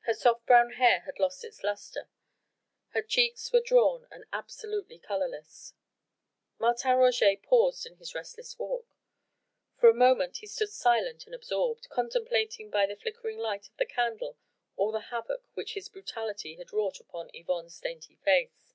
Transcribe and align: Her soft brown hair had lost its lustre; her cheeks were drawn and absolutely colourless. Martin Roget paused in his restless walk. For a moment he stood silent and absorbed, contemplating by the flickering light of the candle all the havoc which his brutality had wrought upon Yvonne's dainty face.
Her 0.00 0.12
soft 0.12 0.44
brown 0.44 0.72
hair 0.72 1.00
had 1.06 1.18
lost 1.18 1.42
its 1.42 1.62
lustre; 1.64 2.10
her 2.88 3.00
cheeks 3.00 3.50
were 3.50 3.62
drawn 3.62 4.06
and 4.10 4.26
absolutely 4.30 4.98
colourless. 4.98 5.72
Martin 6.58 6.98
Roget 6.98 7.42
paused 7.42 7.86
in 7.86 7.96
his 7.96 8.14
restless 8.14 8.58
walk. 8.58 8.94
For 9.80 9.88
a 9.88 9.94
moment 9.94 10.36
he 10.36 10.46
stood 10.46 10.68
silent 10.68 11.24
and 11.24 11.34
absorbed, 11.34 11.88
contemplating 11.88 12.68
by 12.68 12.84
the 12.84 12.96
flickering 12.96 13.38
light 13.38 13.66
of 13.70 13.76
the 13.78 13.86
candle 13.86 14.36
all 14.76 14.92
the 14.92 15.00
havoc 15.00 15.46
which 15.54 15.72
his 15.72 15.88
brutality 15.88 16.56
had 16.56 16.70
wrought 16.70 17.00
upon 17.00 17.30
Yvonne's 17.32 17.80
dainty 17.80 18.16
face. 18.16 18.74